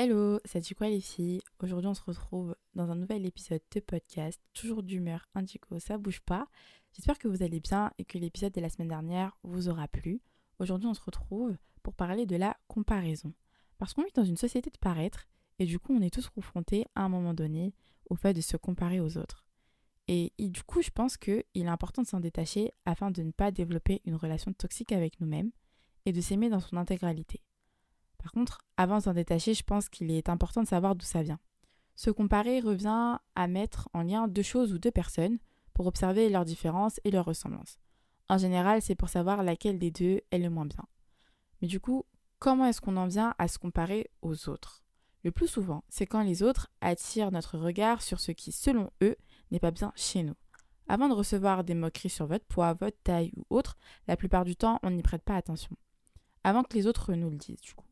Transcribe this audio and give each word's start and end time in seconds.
Hello, 0.00 0.38
ça 0.44 0.60
dit 0.60 0.76
quoi 0.76 0.86
Aujourd'hui 1.60 1.88
on 1.88 1.94
se 1.94 2.02
retrouve 2.02 2.54
dans 2.76 2.88
un 2.88 2.94
nouvel 2.94 3.26
épisode 3.26 3.62
de 3.74 3.80
podcast, 3.80 4.40
toujours 4.54 4.84
d'humeur 4.84 5.26
indigo, 5.34 5.80
ça 5.80 5.98
bouge 5.98 6.20
pas. 6.20 6.46
J'espère 6.92 7.18
que 7.18 7.26
vous 7.26 7.42
allez 7.42 7.58
bien 7.58 7.90
et 7.98 8.04
que 8.04 8.16
l'épisode 8.16 8.52
de 8.52 8.60
la 8.60 8.68
semaine 8.68 8.86
dernière 8.86 9.36
vous 9.42 9.68
aura 9.68 9.88
plu. 9.88 10.20
Aujourd'hui 10.60 10.86
on 10.86 10.94
se 10.94 11.00
retrouve 11.00 11.56
pour 11.82 11.94
parler 11.94 12.26
de 12.26 12.36
la 12.36 12.56
comparaison. 12.68 13.32
Parce 13.76 13.92
qu'on 13.92 14.04
vit 14.04 14.12
dans 14.14 14.22
une 14.22 14.36
société 14.36 14.70
de 14.70 14.78
paraître 14.78 15.26
et 15.58 15.66
du 15.66 15.80
coup 15.80 15.92
on 15.92 16.00
est 16.00 16.14
tous 16.14 16.28
confrontés 16.28 16.86
à 16.94 17.02
un 17.02 17.08
moment 17.08 17.34
donné 17.34 17.74
au 18.08 18.14
fait 18.14 18.34
de 18.34 18.40
se 18.40 18.56
comparer 18.56 19.00
aux 19.00 19.18
autres. 19.18 19.48
Et, 20.06 20.32
et 20.38 20.48
du 20.48 20.62
coup 20.62 20.80
je 20.80 20.90
pense 20.90 21.16
qu'il 21.16 21.42
est 21.56 21.66
important 21.66 22.02
de 22.02 22.06
s'en 22.06 22.20
détacher 22.20 22.70
afin 22.86 23.10
de 23.10 23.22
ne 23.22 23.32
pas 23.32 23.50
développer 23.50 24.00
une 24.04 24.14
relation 24.14 24.52
toxique 24.52 24.92
avec 24.92 25.20
nous-mêmes 25.20 25.50
et 26.06 26.12
de 26.12 26.20
s'aimer 26.20 26.50
dans 26.50 26.60
son 26.60 26.76
intégralité. 26.76 27.42
Par 28.22 28.32
contre, 28.32 28.58
avant 28.76 28.98
de 28.98 29.02
s'en 29.04 29.14
détacher, 29.14 29.54
je 29.54 29.62
pense 29.62 29.88
qu'il 29.88 30.10
est 30.10 30.28
important 30.28 30.62
de 30.62 30.68
savoir 30.68 30.94
d'où 30.94 31.04
ça 31.04 31.22
vient. 31.22 31.38
Se 31.94 32.10
comparer 32.10 32.60
revient 32.60 33.18
à 33.34 33.46
mettre 33.48 33.88
en 33.92 34.02
lien 34.02 34.28
deux 34.28 34.42
choses 34.42 34.72
ou 34.72 34.78
deux 34.78 34.90
personnes 34.90 35.38
pour 35.74 35.86
observer 35.86 36.28
leurs 36.28 36.44
différences 36.44 37.00
et 37.04 37.10
leurs 37.10 37.24
ressemblances. 37.24 37.78
En 38.28 38.38
général, 38.38 38.82
c'est 38.82 38.94
pour 38.94 39.08
savoir 39.08 39.42
laquelle 39.42 39.78
des 39.78 39.90
deux 39.90 40.20
est 40.30 40.38
le 40.38 40.50
moins 40.50 40.66
bien. 40.66 40.84
Mais 41.60 41.68
du 41.68 41.80
coup, 41.80 42.04
comment 42.38 42.66
est-ce 42.66 42.80
qu'on 42.80 42.96
en 42.96 43.06
vient 43.06 43.34
à 43.38 43.48
se 43.48 43.58
comparer 43.58 44.10
aux 44.22 44.48
autres? 44.48 44.84
Le 45.24 45.32
plus 45.32 45.48
souvent, 45.48 45.82
c'est 45.88 46.06
quand 46.06 46.22
les 46.22 46.42
autres 46.42 46.70
attirent 46.80 47.32
notre 47.32 47.58
regard 47.58 48.02
sur 48.02 48.20
ce 48.20 48.32
qui, 48.32 48.52
selon 48.52 48.90
eux, 49.02 49.16
n'est 49.50 49.58
pas 49.58 49.72
bien 49.72 49.92
chez 49.96 50.22
nous. 50.22 50.36
Avant 50.86 51.08
de 51.08 51.14
recevoir 51.14 51.64
des 51.64 51.74
moqueries 51.74 52.10
sur 52.10 52.26
votre 52.26 52.46
poids, 52.46 52.72
votre 52.74 53.02
taille 53.02 53.32
ou 53.36 53.44
autre, 53.50 53.76
la 54.06 54.16
plupart 54.16 54.44
du 54.44 54.56
temps, 54.56 54.78
on 54.82 54.90
n'y 54.90 55.02
prête 55.02 55.22
pas 55.22 55.36
attention. 55.36 55.76
Avant 56.44 56.62
que 56.62 56.74
les 56.74 56.86
autres 56.86 57.12
nous 57.14 57.30
le 57.30 57.36
disent, 57.36 57.60
du 57.60 57.74
coup. 57.74 57.87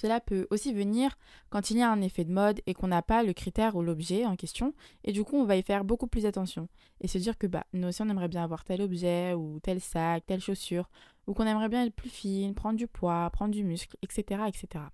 Cela 0.00 0.18
peut 0.18 0.46
aussi 0.48 0.72
venir 0.72 1.18
quand 1.50 1.70
il 1.70 1.76
y 1.76 1.82
a 1.82 1.92
un 1.92 2.00
effet 2.00 2.24
de 2.24 2.32
mode 2.32 2.62
et 2.66 2.72
qu'on 2.72 2.86
n'a 2.86 3.02
pas 3.02 3.22
le 3.22 3.34
critère 3.34 3.76
ou 3.76 3.82
l'objet 3.82 4.24
en 4.24 4.34
question, 4.34 4.72
et 5.04 5.12
du 5.12 5.24
coup 5.24 5.36
on 5.36 5.44
va 5.44 5.58
y 5.58 5.62
faire 5.62 5.84
beaucoup 5.84 6.06
plus 6.06 6.24
attention 6.24 6.70
et 7.02 7.06
se 7.06 7.18
dire 7.18 7.36
que 7.36 7.46
bah 7.46 7.66
nous 7.74 7.88
aussi 7.88 8.00
on 8.00 8.08
aimerait 8.08 8.28
bien 8.28 8.42
avoir 8.42 8.64
tel 8.64 8.80
objet 8.80 9.34
ou 9.34 9.60
tel 9.60 9.78
sac, 9.78 10.24
telle 10.24 10.40
chaussure, 10.40 10.88
ou 11.26 11.34
qu'on 11.34 11.44
aimerait 11.44 11.68
bien 11.68 11.84
être 11.84 11.94
plus 11.94 12.08
fine, 12.08 12.54
prendre 12.54 12.78
du 12.78 12.86
poids, 12.86 13.28
prendre 13.28 13.52
du 13.52 13.62
muscle, 13.62 13.94
etc. 14.00 14.44
etc. 14.48 14.84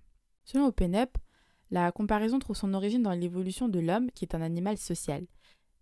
Selon 0.43 0.65
OpenUp, 0.65 1.17
la 1.71 1.93
comparaison 1.93 2.37
trouve 2.37 2.57
son 2.57 2.73
origine 2.73 3.01
dans 3.01 3.13
l'évolution 3.13 3.69
de 3.69 3.79
l'homme 3.79 4.11
qui 4.11 4.25
est 4.25 4.35
un 4.35 4.41
animal 4.41 4.77
social. 4.77 5.25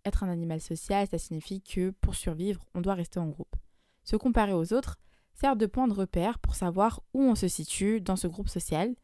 Être 0.04 0.22
un 0.22 0.28
animal 0.28 0.60
social, 0.60 1.08
ça 1.08 1.18
signifie 1.18 1.62
que 1.62 1.90
pour 2.00 2.14
survivre, 2.14 2.64
on 2.76 2.80
doit 2.80 2.94
rester 2.94 3.18
en 3.18 3.26
groupe. 3.26 3.56
Se 4.04 4.14
comparer 4.14 4.52
aux 4.52 4.72
autres 4.72 4.98
sert 5.34 5.56
de 5.56 5.66
point 5.66 5.88
de 5.88 5.94
repère 5.94 6.38
pour 6.38 6.54
savoir 6.54 7.02
où 7.12 7.22
on 7.22 7.34
se 7.34 7.48
situe 7.48 8.00
dans 8.00 8.14
ce 8.14 8.28
groupe 8.28 8.48
social 8.48 8.94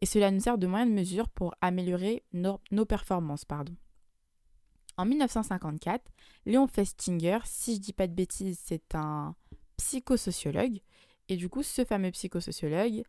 et 0.00 0.06
cela 0.06 0.30
nous 0.30 0.40
sert 0.40 0.58
de 0.58 0.66
moyen 0.66 0.86
de 0.86 0.92
mesure 0.92 1.28
pour 1.28 1.54
améliorer 1.60 2.24
nos, 2.32 2.58
performances. 2.86 3.44
Pardon. 3.44 3.74
En 4.96 5.04
1954, 5.04 6.10
Léon 6.46 6.66
Festinger, 6.66 7.38
si 7.44 7.76
je 7.76 7.80
dis 7.80 7.92
pas 7.92 8.06
de 8.06 8.14
bêtises, 8.14 8.58
c'est 8.62 8.94
un 8.94 9.34
psychosociologue, 9.76 10.80
et 11.28 11.36
du 11.36 11.48
coup, 11.48 11.62
ce 11.62 11.84
fameux 11.84 12.10
psychosociologue 12.10 13.02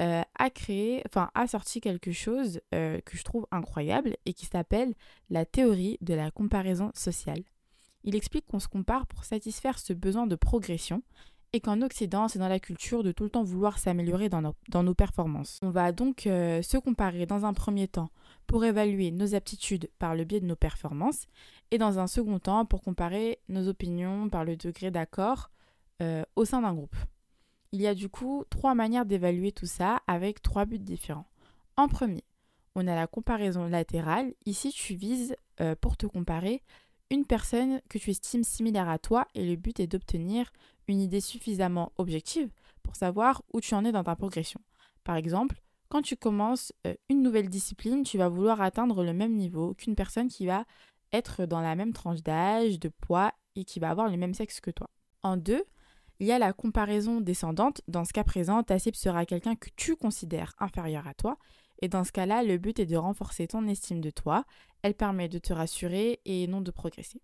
euh, 0.00 0.22
a 0.38 0.50
créé, 0.50 1.02
enfin 1.06 1.30
a 1.34 1.46
sorti 1.46 1.80
quelque 1.80 2.12
chose 2.12 2.60
euh, 2.74 3.00
que 3.00 3.16
je 3.16 3.24
trouve 3.24 3.46
incroyable 3.50 4.16
et 4.26 4.32
qui 4.32 4.46
s'appelle 4.46 4.94
la 5.30 5.44
théorie 5.44 5.98
de 6.00 6.14
la 6.14 6.30
comparaison 6.30 6.90
sociale. 6.94 7.42
Il 8.04 8.14
explique 8.14 8.46
qu'on 8.46 8.60
se 8.60 8.68
compare 8.68 9.06
pour 9.06 9.24
satisfaire 9.24 9.78
ce 9.78 9.92
besoin 9.92 10.26
de 10.26 10.36
progression 10.36 11.02
et 11.52 11.60
qu'en 11.60 11.80
Occident, 11.82 12.28
c'est 12.28 12.38
dans 12.38 12.48
la 12.48 12.60
culture 12.60 13.02
de 13.02 13.12
tout 13.12 13.24
le 13.24 13.30
temps 13.30 13.42
vouloir 13.42 13.78
s'améliorer 13.78 14.28
dans, 14.28 14.42
nos, 14.42 14.94
performances. 14.94 15.58
On 15.62 15.70
va 15.70 15.92
donc 15.92 16.26
euh, 16.26 16.60
se 16.62 16.76
comparer 16.76 17.26
dans 17.26 17.44
un 17.44 17.54
premier 17.54 17.88
temps 17.88 18.10
pour 18.46 18.64
évaluer 18.64 19.10
nos 19.10 19.34
aptitudes 19.34 19.90
par 19.98 20.14
le 20.14 20.24
biais 20.24 20.40
de 20.40 20.46
nos 20.46 20.56
performances 20.56 21.26
et 21.70 21.78
dans 21.78 21.98
un 21.98 22.06
second 22.06 22.38
temps 22.38 22.64
pour 22.64 22.82
comparer 22.82 23.38
nos 23.48 23.68
opinions 23.68 24.28
par 24.28 24.44
le 24.44 24.56
degré 24.56 24.90
d'accord 24.90 25.50
euh, 26.02 26.22
au 26.36 26.44
sein 26.44 26.62
d'un 26.62 26.74
groupe. 26.74 26.96
Il 27.72 27.80
y 27.80 27.86
a 27.86 27.94
du 27.94 28.08
coup 28.08 28.44
trois 28.50 28.74
manières 28.74 29.06
d'évaluer 29.06 29.52
tout 29.52 29.66
ça 29.66 30.02
avec 30.06 30.42
trois 30.42 30.64
buts 30.64 30.78
différents. 30.78 31.26
En 31.76 31.88
premier, 31.88 32.24
on 32.74 32.86
a 32.86 32.94
la 32.94 33.06
comparaison 33.06 33.66
latérale. 33.66 34.32
Ici, 34.46 34.70
tu 34.70 34.94
vises 34.94 35.36
euh, 35.60 35.74
pour 35.80 35.96
te 35.96 36.06
comparer 36.06 36.62
une 37.10 37.24
personne 37.24 37.80
que 37.88 37.98
tu 37.98 38.10
estimes 38.10 38.44
similaire 38.44 38.88
à 38.88 38.98
toi 38.98 39.26
et 39.34 39.46
le 39.46 39.56
but 39.56 39.80
est 39.80 39.86
d'obtenir 39.86 40.52
une 40.88 41.00
idée 41.00 41.20
suffisamment 41.20 41.92
objective 41.96 42.50
pour 42.82 42.96
savoir 42.96 43.42
où 43.52 43.60
tu 43.60 43.74
en 43.74 43.84
es 43.84 43.92
dans 43.92 44.04
ta 44.04 44.16
progression. 44.16 44.60
Par 45.04 45.16
exemple, 45.16 45.60
quand 45.88 46.02
tu 46.02 46.16
commences 46.16 46.72
euh, 46.86 46.94
une 47.08 47.22
nouvelle 47.22 47.48
discipline, 47.48 48.02
tu 48.02 48.18
vas 48.18 48.28
vouloir 48.28 48.60
atteindre 48.60 49.04
le 49.04 49.12
même 49.12 49.34
niveau 49.34 49.74
qu'une 49.74 49.94
personne 49.94 50.28
qui 50.28 50.46
va 50.46 50.64
être 51.12 51.46
dans 51.46 51.60
la 51.60 51.74
même 51.74 51.92
tranche 51.92 52.22
d'âge, 52.22 52.78
de 52.78 52.88
poids 52.88 53.32
et 53.56 53.64
qui 53.64 53.80
va 53.80 53.90
avoir 53.90 54.10
le 54.10 54.16
même 54.16 54.34
sexe 54.34 54.60
que 54.60 54.70
toi. 54.70 54.90
En 55.22 55.36
deux, 55.36 55.64
il 56.20 56.26
y 56.26 56.32
a 56.32 56.38
la 56.38 56.52
comparaison 56.52 57.20
descendante. 57.20 57.80
Dans 57.88 58.04
ce 58.04 58.12
cas 58.12 58.24
présent, 58.24 58.62
ta 58.62 58.78
cible 58.78 58.96
sera 58.96 59.24
quelqu'un 59.24 59.54
que 59.54 59.70
tu 59.76 59.96
considères 59.96 60.54
inférieur 60.58 61.06
à 61.06 61.14
toi. 61.14 61.38
Et 61.80 61.88
dans 61.88 62.04
ce 62.04 62.12
cas-là, 62.12 62.42
le 62.42 62.58
but 62.58 62.78
est 62.78 62.86
de 62.86 62.96
renforcer 62.96 63.46
ton 63.46 63.66
estime 63.66 64.00
de 64.00 64.10
toi. 64.10 64.44
Elle 64.82 64.94
permet 64.94 65.28
de 65.28 65.38
te 65.38 65.52
rassurer 65.52 66.20
et 66.24 66.46
non 66.46 66.60
de 66.60 66.70
progresser. 66.70 67.22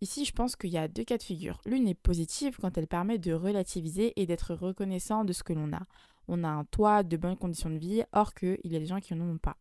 Ici, 0.00 0.24
je 0.24 0.32
pense 0.32 0.56
qu'il 0.56 0.70
y 0.70 0.78
a 0.78 0.88
deux 0.88 1.04
cas 1.04 1.18
de 1.18 1.22
figure. 1.22 1.60
L'une 1.66 1.86
est 1.86 1.94
positive 1.94 2.56
quand 2.58 2.78
elle 2.78 2.86
permet 2.86 3.18
de 3.18 3.34
relativiser 3.34 4.18
et 4.20 4.26
d'être 4.26 4.54
reconnaissant 4.54 5.24
de 5.24 5.34
ce 5.34 5.42
que 5.42 5.52
l'on 5.52 5.72
a. 5.74 5.82
On 6.26 6.42
a 6.42 6.48
un 6.48 6.64
toit, 6.64 7.02
de 7.02 7.16
bonnes 7.18 7.36
conditions 7.36 7.70
de 7.70 7.78
vie, 7.78 8.02
or 8.12 8.32
qu'il 8.34 8.58
y 8.64 8.76
a 8.76 8.78
des 8.78 8.86
gens 8.86 9.00
qui 9.00 9.14
n'en 9.14 9.28
ont 9.28 9.38
pas. 9.38 9.58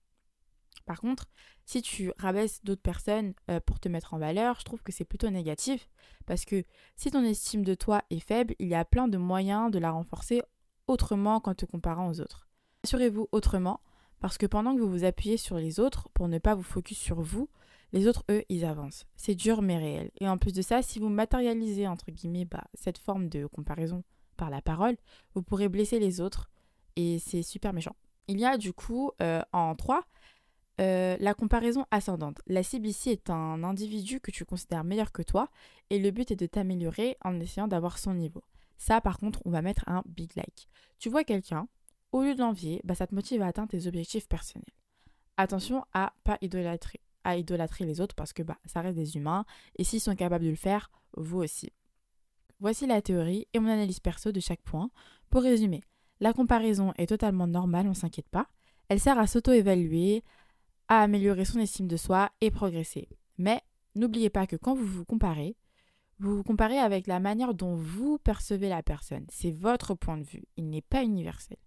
Par 0.85 1.01
contre, 1.01 1.27
si 1.65 1.81
tu 1.81 2.11
rabaisses 2.17 2.63
d'autres 2.63 2.81
personnes 2.81 3.33
euh, 3.51 3.59
pour 3.59 3.79
te 3.79 3.89
mettre 3.89 4.13
en 4.13 4.17
valeur, 4.17 4.59
je 4.59 4.65
trouve 4.65 4.81
que 4.81 4.91
c'est 4.91 5.05
plutôt 5.05 5.29
négatif 5.29 5.89
parce 6.25 6.45
que 6.45 6.63
si 6.95 7.11
ton 7.11 7.23
estime 7.23 7.63
de 7.63 7.75
toi 7.75 8.01
est 8.09 8.19
faible, 8.19 8.55
il 8.59 8.69
y 8.69 8.75
a 8.75 8.85
plein 8.85 9.07
de 9.07 9.17
moyens 9.17 9.69
de 9.71 9.77
la 9.77 9.91
renforcer 9.91 10.41
autrement 10.87 11.41
qu'en 11.41 11.53
te 11.53 11.65
comparant 11.65 12.09
aux 12.09 12.21
autres. 12.21 12.47
Assurez-vous 12.83 13.27
autrement 13.31 13.81
parce 14.19 14.37
que 14.37 14.45
pendant 14.45 14.75
que 14.75 14.81
vous 14.81 14.89
vous 14.89 15.03
appuyez 15.03 15.37
sur 15.37 15.57
les 15.57 15.79
autres 15.79 16.09
pour 16.13 16.27
ne 16.27 16.37
pas 16.37 16.55
vous 16.55 16.63
focus 16.63 16.97
sur 16.97 17.21
vous, 17.21 17.49
les 17.91 18.07
autres, 18.07 18.23
eux, 18.29 18.43
ils 18.49 18.65
avancent. 18.65 19.05
C'est 19.15 19.35
dur 19.35 19.61
mais 19.61 19.77
réel. 19.77 20.11
Et 20.19 20.27
en 20.27 20.37
plus 20.37 20.53
de 20.53 20.61
ça, 20.61 20.81
si 20.81 20.99
vous 20.99 21.09
matérialisez, 21.09 21.87
entre 21.87 22.11
guillemets, 22.11 22.45
bah, 22.45 22.65
cette 22.73 22.99
forme 22.99 23.29
de 23.29 23.47
comparaison 23.47 24.03
par 24.37 24.49
la 24.49 24.61
parole, 24.61 24.95
vous 25.33 25.41
pourrez 25.41 25.69
blesser 25.69 25.99
les 25.99 26.21
autres 26.21 26.49
et 26.95 27.19
c'est 27.19 27.43
super 27.43 27.73
méchant. 27.73 27.95
Il 28.27 28.39
y 28.39 28.45
a 28.45 28.57
du 28.57 28.73
coup, 28.73 29.11
euh, 29.21 29.41
en 29.53 29.75
3, 29.75 30.03
euh, 30.79 31.17
la 31.19 31.33
comparaison 31.33 31.85
ascendante. 31.91 32.39
La 32.47 32.63
CBC 32.63 33.11
est 33.11 33.29
un 33.29 33.63
individu 33.63 34.19
que 34.19 34.31
tu 34.31 34.45
considères 34.45 34.83
meilleur 34.83 35.11
que 35.11 35.23
toi 35.23 35.49
et 35.89 35.99
le 35.99 36.11
but 36.11 36.31
est 36.31 36.35
de 36.35 36.45
t'améliorer 36.45 37.17
en 37.23 37.39
essayant 37.39 37.67
d'avoir 37.67 37.97
son 37.97 38.13
niveau. 38.13 38.43
Ça, 38.77 39.01
par 39.01 39.17
contre, 39.17 39.41
on 39.45 39.49
va 39.49 39.61
mettre 39.61 39.83
un 39.87 40.03
big 40.05 40.35
like. 40.35 40.69
Tu 40.99 41.09
vois 41.09 41.25
quelqu'un, 41.25 41.67
au 42.11 42.23
lieu 42.23 42.33
de 42.33 42.39
l'envier, 42.39 42.81
bah, 42.83 42.95
ça 42.95 43.07
te 43.07 43.15
motive 43.15 43.41
à 43.41 43.47
atteindre 43.47 43.69
tes 43.69 43.87
objectifs 43.87 44.27
personnels. 44.27 44.65
Attention 45.37 45.85
à 45.93 46.13
pas 46.23 46.37
idolâtrer 46.41 47.85
les 47.85 48.01
autres 48.01 48.15
parce 48.15 48.33
que 48.33 48.43
bah, 48.43 48.57
ça 48.65 48.81
reste 48.81 48.97
des 48.97 49.15
humains 49.15 49.45
et 49.77 49.83
s'ils 49.83 50.01
sont 50.01 50.15
capables 50.15 50.45
de 50.45 50.49
le 50.49 50.55
faire, 50.55 50.91
vous 51.15 51.39
aussi. 51.39 51.71
Voici 52.59 52.87
la 52.87 53.01
théorie 53.01 53.47
et 53.53 53.59
mon 53.59 53.69
analyse 53.69 53.99
perso 53.99 54.31
de 54.31 54.39
chaque 54.39 54.61
point. 54.61 54.89
Pour 55.29 55.43
résumer, 55.43 55.81
la 56.19 56.33
comparaison 56.33 56.93
est 56.97 57.07
totalement 57.07 57.47
normale, 57.47 57.87
on 57.87 57.93
s'inquiète 57.93 58.27
pas. 58.27 58.47
Elle 58.89 58.99
sert 58.99 59.17
à 59.17 59.27
s'auto-évaluer, 59.27 60.23
à 60.89 61.01
améliorer 61.03 61.45
son 61.45 61.59
estime 61.59 61.87
de 61.87 61.95
soi 61.95 62.31
et 62.41 62.51
progresser. 62.51 63.07
Mais 63.37 63.61
n'oubliez 63.95 64.29
pas 64.29 64.47
que 64.47 64.57
quand 64.57 64.73
vous 64.73 64.85
vous 64.85 65.05
comparez, 65.05 65.55
vous 66.19 66.35
vous 66.35 66.43
comparez 66.43 66.79
avec 66.79 67.07
la 67.07 67.21
manière 67.21 67.53
dont 67.53 67.75
vous 67.75 68.17
percevez 68.17 68.67
la 68.67 68.83
personne. 68.83 69.25
C'est 69.29 69.51
votre 69.51 69.95
point 69.95 70.17
de 70.17 70.23
vue, 70.23 70.43
il 70.57 70.69
n'est 70.69 70.81
pas 70.81 71.03
universel. 71.03 71.57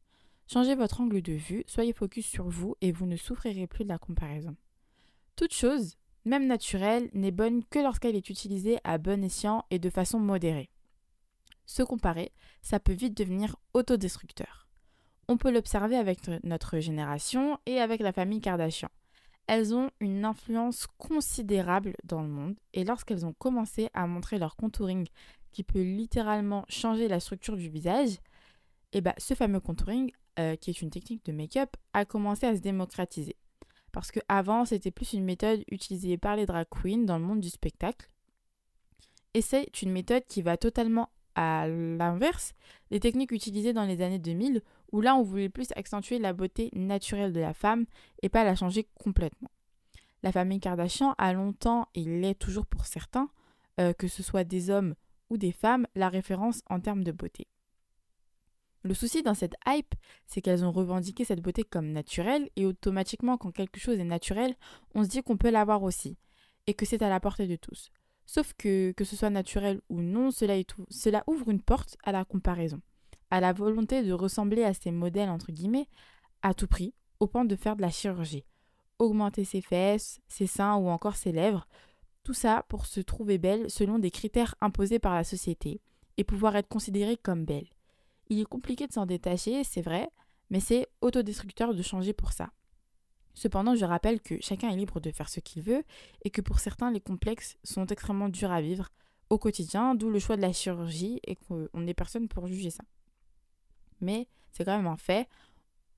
Changez 0.53 0.75
votre 0.75 1.01
angle 1.01 1.23
de 1.23 1.33
vue, 1.33 1.65
soyez 1.67 1.95
focus 1.95 2.27
sur 2.27 2.47
vous 2.47 2.77
et 2.83 2.93
vous 2.93 3.07
ne 3.07 3.17
souffrirez 3.17 3.67
plus 3.67 3.85
de 3.85 3.89
la 3.89 3.97
comparaison. 3.97 4.55
Toute 5.35 5.55
chose, 5.55 5.97
même 6.27 6.47
naturelle, 6.47 7.09
n'est 7.15 7.31
bonne 7.31 7.65
que 7.65 7.79
lorsqu'elle 7.79 8.17
est 8.17 8.29
utilisée 8.29 8.79
à 8.85 8.99
bon 8.99 9.25
escient 9.25 9.65
et 9.71 9.79
de 9.79 9.89
façon 9.89 10.19
modérée. 10.19 10.69
Se 11.65 11.83
comparer, 11.83 12.33
ça 12.61 12.79
peut 12.79 12.93
vite 12.93 13.17
devenir 13.17 13.57
autodestructeur. 13.73 14.69
On 15.27 15.39
peut 15.39 15.51
l'observer 15.51 15.97
avec 15.97 16.19
notre 16.45 16.81
génération 16.81 17.59
et 17.65 17.81
avec 17.81 18.03
la 18.03 18.13
famille 18.13 18.43
Kardashian. 18.43 18.91
Elles 19.47 19.75
ont 19.75 19.91
une 20.01 20.27
influence 20.27 20.87
considérable 20.99 21.95
dans 22.05 22.21
le 22.21 22.29
monde 22.29 22.61
et 22.75 22.85
lorsqu'elles 22.85 23.25
ont 23.25 23.33
commencé 23.33 23.89
à 23.95 24.07
montrer 24.07 24.39
leur 24.39 24.57
contouring 24.57 25.09
qui 25.51 25.65
peut 25.65 25.81
littéralement 25.81 26.67
changer 26.69 27.09
la 27.09 27.21
structure 27.21 27.57
du 27.57 27.71
visage, 27.71 28.19
et 28.95 28.99
eh 28.99 29.01
bah, 29.01 29.15
ce 29.17 29.33
fameux 29.33 29.61
contouring, 29.61 30.13
euh, 30.39 30.57
qui 30.57 30.71
est 30.71 30.83
une 30.83 30.91
technique 30.91 31.25
de 31.25 31.33
make-up, 31.33 31.77
a 31.93 32.05
commencé 32.05 32.47
à 32.47 32.57
se 32.57 32.61
démocratiser. 32.61 33.37
Parce 33.93 34.11
qu'avant, 34.11 34.65
c'était 34.65 34.91
plus 34.91 35.13
une 35.13 35.25
méthode 35.25 35.63
utilisée 35.71 36.17
par 36.17 36.37
les 36.37 36.47
drag 36.47 36.67
queens 36.71 37.05
dans 37.05 37.19
le 37.19 37.25
monde 37.25 37.41
du 37.41 37.51
spectacle. 37.51 38.09
Et 39.35 39.43
c'est 39.43 39.83
une 39.83 39.93
méthode 39.93 40.25
qui 40.27 40.43
va 40.43 40.57
totalement 40.57 41.11
à 41.35 41.67
l'inverse 41.69 42.53
des 42.91 43.01
techniques 43.01 43.33
utilisées 43.33 43.73
dans 43.73 43.85
les 43.85 44.03
années 44.03 44.19
2000 44.19 44.63
où 44.93 45.01
là 45.01 45.17
on 45.17 45.23
voulait 45.23 45.49
plus 45.49 45.69
accentuer 45.77 46.19
la 46.19 46.35
beauté 46.35 46.71
naturelle 46.75 47.33
de 47.33 47.41
la 47.41 47.55
femme 47.55 47.87
et 48.23 48.29
pas 48.29 48.45
la 48.45 48.55
changer 48.55 48.87
complètement. 49.03 49.51
La 50.23 50.31
famille 50.31 50.61
Kardashian 50.61 51.15
a 51.19 51.33
longtemps, 51.33 51.89
et 51.95 52.05
l'est 52.05 52.39
toujours 52.39 52.67
pour 52.67 52.87
certains, 52.87 53.29
euh, 53.81 53.93
que 53.93 54.07
ce 54.07 54.23
soit 54.23 54.45
des 54.45 54.71
hommes 54.71 54.95
ou 55.31 55.37
des 55.37 55.51
femmes, 55.51 55.87
la 55.97 56.09
référence 56.09 56.63
en 56.71 56.79
termes 56.79 57.03
de 57.03 57.11
beauté. 57.11 57.49
Le 58.85 58.95
souci 58.95 59.23
dans 59.23 59.35
cette 59.35 59.55
hype, 59.67 59.95
c'est 60.27 60.41
qu'elles 60.41 60.65
ont 60.65 60.73
revendiqué 60.73 61.25
cette 61.25 61.41
beauté 61.41 61.63
comme 61.63 61.93
naturelle 61.93 62.51
et 62.57 62.67
automatiquement 62.67 63.39
quand 63.39 63.53
quelque 63.53 63.79
chose 63.79 63.99
est 63.99 64.05
naturel, 64.05 64.57
on 64.95 65.05
se 65.05 65.09
dit 65.09 65.23
qu'on 65.23 65.37
peut 65.37 65.51
l'avoir 65.51 65.85
aussi 65.85 66.17
et 66.67 66.75
que 66.75 66.85
c'est 66.85 67.03
à 67.03 67.09
la 67.09 67.21
portée 67.21 67.47
de 67.47 67.57
tous. 67.57 67.91
Sauf 68.27 68.55
que, 68.55 68.93
que 68.93 69.05
ce 69.05 69.15
soit 69.15 69.31
naturel 69.31 69.81
ou 69.89 70.01
non, 70.01 70.31
cela, 70.31 70.55
cela 70.91 71.23
ouvre 71.27 71.51
une 71.51 71.63
porte 71.63 71.97
à 72.03 72.13
la 72.13 72.25
comparaison, 72.25 72.81
à 73.31 73.41
la 73.41 73.53
volonté 73.53 74.03
de 74.03 74.13
ressembler 74.13 74.65
à 74.65 74.75
ces 74.75 74.91
modèles, 74.91 75.31
entre 75.31 75.53
guillemets, 75.53 75.89
à 76.43 76.55
tout 76.55 76.67
prix, 76.67 76.95
au 77.21 77.29
point 77.29 77.45
de 77.45 77.57
faire 77.57 77.77
de 77.77 77.83
la 77.83 77.91
chirurgie. 77.91 78.45
Augmenter 78.99 79.45
ses 79.45 79.61
fesses, 79.61 80.21
ses 80.29 80.47
seins 80.47 80.77
ou 80.77 80.89
encore 80.89 81.17
ses 81.17 81.33
lèvres, 81.33 81.67
tout 82.25 82.35
ça 82.35 82.65
pour 82.69 82.87
se 82.87 83.01
trouver 83.01 83.39
belle 83.39 83.71
selon 83.71 83.99
des 83.99 84.11
critères 84.11 84.55
imposés 84.61 84.99
par 84.99 85.15
la 85.15 85.25
société 85.25 85.81
et 86.17 86.25
pouvoir 86.25 86.57
être 86.57 86.69
considérée 86.69 87.17
comme 87.17 87.45
belle. 87.45 87.69
Il 88.33 88.41
est 88.41 88.47
compliqué 88.47 88.87
de 88.87 88.93
s'en 88.95 89.05
détacher, 89.05 89.63
c'est 89.63 89.83
vrai, 89.83 90.09
mais 90.49 90.59
c'est 90.59 90.89
autodestructeur 91.03 91.75
de 91.75 91.83
changer 91.83 92.15
pour 92.15 92.33
ça. 92.33 92.49
Cependant, 93.35 93.75
je 93.75 93.85
rappelle 93.85 94.23
que 94.23 94.37
chacun 94.41 94.71
est 94.71 94.77
libre 94.77 95.01
de 95.01 95.11
faire 95.11 95.29
ce 95.29 95.41
qu'il 95.41 95.63
veut 95.63 95.85
et 96.25 96.31
que 96.31 96.41
pour 96.41 96.59
certains, 96.59 96.91
les 96.91 97.01
complexes 97.03 97.59
sont 97.63 97.85
extrêmement 97.85 98.31
durs 98.31 98.51
à 98.51 98.63
vivre 98.63 98.89
au 99.29 99.37
quotidien, 99.37 99.95
d'où 99.95 100.09
le 100.09 100.19
choix 100.19 100.37
de 100.37 100.41
la 100.41 100.55
chirurgie 100.55 101.21
et 101.25 101.37
qu'on 101.37 101.69
n'est 101.75 101.93
personne 101.93 102.27
pour 102.27 102.47
juger 102.47 102.71
ça. 102.71 102.85
Mais 104.01 104.29
c'est 104.51 104.65
quand 104.65 104.79
même 104.79 104.87
un 104.87 104.97
fait, 104.97 105.29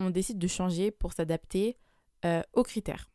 on 0.00 0.10
décide 0.10 0.38
de 0.40 0.48
changer 0.48 0.90
pour 0.90 1.12
s'adapter 1.12 1.76
euh, 2.25 2.42
aux 2.52 2.64
critères. 2.64 3.12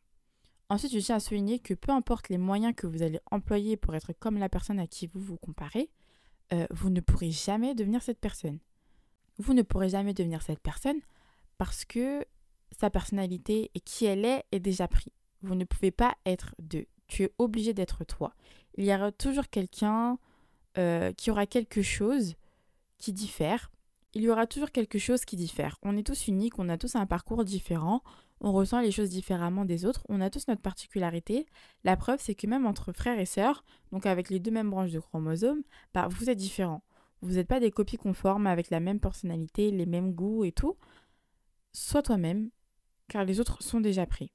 Ensuite, 0.70 0.94
je 0.94 0.98
tiens 0.98 1.16
à 1.16 1.20
souligner 1.20 1.58
que 1.58 1.74
peu 1.74 1.92
importe 1.92 2.30
les 2.30 2.38
moyens 2.38 2.74
que 2.74 2.86
vous 2.86 3.02
allez 3.02 3.20
employer 3.30 3.76
pour 3.76 3.94
être 3.94 4.14
comme 4.14 4.38
la 4.38 4.48
personne 4.48 4.78
à 4.78 4.86
qui 4.86 5.08
vous 5.08 5.20
vous 5.20 5.36
comparez, 5.36 5.90
euh, 6.54 6.66
vous 6.70 6.88
ne 6.88 7.00
pourrez 7.00 7.32
jamais 7.32 7.74
devenir 7.74 8.02
cette 8.02 8.18
personne. 8.18 8.60
Vous 9.40 9.54
ne 9.54 9.62
pourrez 9.62 9.88
jamais 9.88 10.12
devenir 10.12 10.42
cette 10.42 10.60
personne 10.60 11.00
parce 11.56 11.86
que 11.86 12.26
sa 12.78 12.90
personnalité 12.90 13.70
et 13.74 13.80
qui 13.80 14.04
elle 14.04 14.26
est 14.26 14.44
est 14.52 14.60
déjà 14.60 14.86
pris. 14.86 15.12
Vous 15.40 15.54
ne 15.54 15.64
pouvez 15.64 15.90
pas 15.90 16.14
être 16.26 16.54
deux. 16.58 16.84
Tu 17.06 17.24
es 17.24 17.32
obligé 17.38 17.72
d'être 17.72 18.04
toi. 18.04 18.34
Il 18.76 18.84
y 18.84 18.94
aura 18.94 19.12
toujours 19.12 19.48
quelqu'un 19.48 20.18
euh, 20.76 21.12
qui 21.14 21.30
aura 21.30 21.46
quelque 21.46 21.80
chose 21.80 22.34
qui 22.98 23.14
diffère. 23.14 23.72
Il 24.12 24.22
y 24.22 24.28
aura 24.28 24.46
toujours 24.46 24.72
quelque 24.72 24.98
chose 24.98 25.24
qui 25.24 25.36
diffère. 25.36 25.78
On 25.82 25.96
est 25.96 26.06
tous 26.06 26.28
uniques, 26.28 26.58
on 26.58 26.68
a 26.68 26.76
tous 26.76 26.94
un 26.94 27.06
parcours 27.06 27.44
différent, 27.44 28.02
on 28.42 28.52
ressent 28.52 28.80
les 28.80 28.90
choses 28.90 29.08
différemment 29.08 29.64
des 29.64 29.86
autres, 29.86 30.04
on 30.10 30.20
a 30.20 30.28
tous 30.28 30.48
notre 30.48 30.60
particularité. 30.60 31.46
La 31.82 31.96
preuve, 31.96 32.20
c'est 32.20 32.34
que 32.34 32.46
même 32.46 32.66
entre 32.66 32.92
frères 32.92 33.18
et 33.18 33.26
sœurs, 33.26 33.64
donc 33.90 34.04
avec 34.04 34.28
les 34.28 34.38
deux 34.38 34.50
mêmes 34.50 34.68
branches 34.68 34.92
de 34.92 35.00
chromosomes, 35.00 35.62
bah, 35.94 36.08
vous 36.10 36.28
êtes 36.28 36.38
différents. 36.38 36.82
Vous 37.22 37.34
n'êtes 37.34 37.48
pas 37.48 37.60
des 37.60 37.70
copies 37.70 37.98
conformes 37.98 38.46
avec 38.46 38.70
la 38.70 38.80
même 38.80 39.00
personnalité, 39.00 39.70
les 39.70 39.86
mêmes 39.86 40.12
goûts 40.12 40.44
et 40.44 40.52
tout. 40.52 40.76
Sois 41.72 42.02
toi-même, 42.02 42.50
car 43.08 43.24
les 43.24 43.40
autres 43.40 43.62
sont 43.62 43.80
déjà 43.80 44.06
pris. 44.06 44.32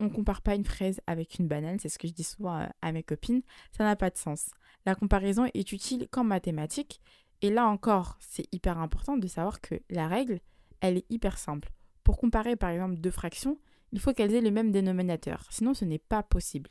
On 0.00 0.04
ne 0.04 0.10
compare 0.10 0.42
pas 0.42 0.54
une 0.54 0.64
fraise 0.64 1.00
avec 1.06 1.38
une 1.38 1.46
banane, 1.46 1.78
c'est 1.78 1.90
ce 1.90 1.98
que 1.98 2.08
je 2.08 2.14
dis 2.14 2.24
souvent 2.24 2.66
à 2.80 2.92
mes 2.92 3.02
copines, 3.02 3.42
ça 3.76 3.84
n'a 3.84 3.96
pas 3.96 4.10
de 4.10 4.16
sens. 4.16 4.50
La 4.86 4.94
comparaison 4.94 5.44
est 5.52 5.72
utile 5.72 6.08
qu'en 6.10 6.24
mathématiques, 6.24 7.00
et 7.42 7.50
là 7.50 7.66
encore, 7.66 8.16
c'est 8.18 8.46
hyper 8.52 8.78
important 8.78 9.16
de 9.16 9.26
savoir 9.26 9.60
que 9.60 9.74
la 9.90 10.08
règle, 10.08 10.40
elle 10.80 10.96
est 10.96 11.10
hyper 11.10 11.38
simple. 11.38 11.70
Pour 12.02 12.18
comparer 12.18 12.56
par 12.56 12.70
exemple 12.70 12.96
deux 12.96 13.10
fractions, 13.10 13.58
il 13.92 14.00
faut 14.00 14.12
qu'elles 14.12 14.34
aient 14.34 14.40
le 14.40 14.50
même 14.50 14.72
dénominateur, 14.72 15.46
sinon 15.50 15.74
ce 15.74 15.84
n'est 15.84 15.98
pas 15.98 16.22
possible. 16.22 16.70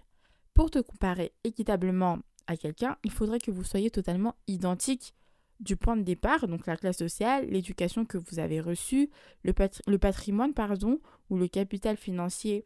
Pour 0.54 0.72
te 0.72 0.80
comparer 0.80 1.32
équitablement 1.44 2.20
à 2.48 2.58
quelqu'un, 2.58 2.98
il 3.04 3.12
faudrait 3.12 3.40
que 3.40 3.52
vous 3.52 3.64
soyez 3.64 3.92
totalement 3.92 4.36
identique 4.48 5.14
du 5.60 5.76
point 5.76 5.98
de 5.98 6.04
départ, 6.04 6.48
donc 6.48 6.66
la 6.68 6.78
classe 6.78 6.98
sociale, 6.98 7.48
l'éducation 7.50 8.06
que 8.06 8.18
vous 8.18 8.40
avez 8.40 8.62
reçue, 8.62 9.10
le, 9.44 9.54
patrimoine, 9.98 10.54
pardon, 10.54 11.00
ou 11.30 11.38
le 11.38 11.48
capital 11.48 11.98
financier 11.98 12.66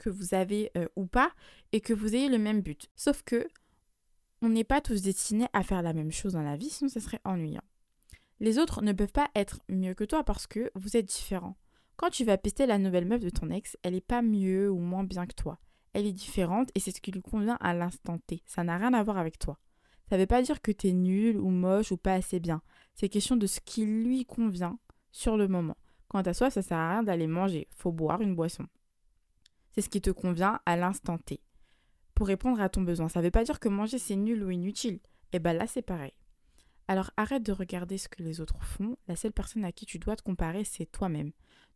que 0.00 0.10
vous 0.10 0.34
avez 0.34 0.70
euh, 0.76 0.88
ou 0.96 1.06
pas, 1.06 1.32
et 1.72 1.80
que 1.80 1.92
vous 1.92 2.14
ayez 2.14 2.28
le 2.28 2.38
même 2.38 2.60
but. 2.60 2.90
Sauf 2.96 3.22
que 3.22 3.46
on 4.40 4.48
n'est 4.48 4.64
pas 4.64 4.80
tous 4.80 5.02
destinés 5.02 5.48
à 5.52 5.62
faire 5.62 5.82
la 5.82 5.92
même 5.92 6.12
chose 6.12 6.34
dans 6.34 6.42
la 6.42 6.56
vie, 6.56 6.70
sinon 6.70 6.88
ce 6.88 7.00
serait 7.00 7.20
ennuyant. 7.24 7.62
Les 8.40 8.58
autres 8.58 8.82
ne 8.82 8.92
peuvent 8.92 9.12
pas 9.12 9.30
être 9.34 9.60
mieux 9.68 9.94
que 9.94 10.04
toi 10.04 10.22
parce 10.22 10.46
que 10.46 10.70
vous 10.76 10.96
êtes 10.96 11.06
différents. 11.06 11.56
Quand 11.96 12.10
tu 12.10 12.24
vas 12.24 12.38
pester 12.38 12.66
la 12.66 12.78
nouvelle 12.78 13.06
meuf 13.06 13.20
de 13.20 13.30
ton 13.30 13.50
ex, 13.50 13.76
elle 13.82 13.94
n'est 13.94 14.00
pas 14.00 14.22
mieux 14.22 14.70
ou 14.70 14.78
moins 14.78 15.02
bien 15.02 15.26
que 15.26 15.34
toi. 15.34 15.58
Elle 15.92 16.06
est 16.06 16.12
différente 16.12 16.70
et 16.76 16.80
c'est 16.80 16.92
ce 16.92 17.00
qui 17.00 17.10
lui 17.10 17.22
convient 17.22 17.58
à 17.60 17.74
l'instant 17.74 18.18
T. 18.18 18.42
Ça 18.46 18.62
n'a 18.62 18.78
rien 18.78 18.94
à 18.94 19.02
voir 19.02 19.18
avec 19.18 19.40
toi. 19.40 19.58
Ça 20.08 20.16
ne 20.16 20.22
veut 20.22 20.26
pas 20.26 20.42
dire 20.42 20.62
que 20.62 20.72
tu 20.72 20.88
es 20.88 20.92
nul 20.92 21.38
ou 21.38 21.50
moche 21.50 21.92
ou 21.92 21.96
pas 21.96 22.14
assez 22.14 22.40
bien. 22.40 22.62
C'est 22.94 23.08
question 23.08 23.36
de 23.36 23.46
ce 23.46 23.60
qui 23.60 23.84
lui 23.84 24.24
convient 24.24 24.78
sur 25.12 25.36
le 25.36 25.48
moment. 25.48 25.76
Quant 26.08 26.22
à 26.22 26.32
soi, 26.32 26.50
ça 26.50 26.62
sert 26.62 26.78
à 26.78 26.90
rien 26.92 27.02
d'aller 27.02 27.26
manger. 27.26 27.68
Faut 27.74 27.92
boire 27.92 28.22
une 28.22 28.34
boisson. 28.34 28.66
C'est 29.72 29.82
ce 29.82 29.90
qui 29.90 30.00
te 30.00 30.10
convient 30.10 30.60
à 30.64 30.76
l'instant 30.76 31.18
T. 31.18 31.40
Pour 32.14 32.26
répondre 32.26 32.60
à 32.60 32.68
ton 32.68 32.80
besoin. 32.82 33.08
Ça 33.08 33.20
ne 33.20 33.24
veut 33.24 33.30
pas 33.30 33.44
dire 33.44 33.60
que 33.60 33.68
manger 33.68 33.98
c'est 33.98 34.16
nul 34.16 34.42
ou 34.42 34.50
inutile. 34.50 34.94
Et 34.94 35.36
eh 35.36 35.38
ben 35.38 35.52
là 35.52 35.66
c'est 35.66 35.82
pareil. 35.82 36.14
Alors 36.88 37.10
arrête 37.18 37.42
de 37.42 37.52
regarder 37.52 37.98
ce 37.98 38.08
que 38.08 38.22
les 38.22 38.40
autres 38.40 38.64
font. 38.64 38.96
La 39.08 39.16
seule 39.16 39.32
personne 39.32 39.64
à 39.64 39.72
qui 39.72 39.84
tu 39.84 39.98
dois 39.98 40.16
te 40.16 40.22
comparer, 40.22 40.64
c'est 40.64 40.86
toi-même. 40.86 41.32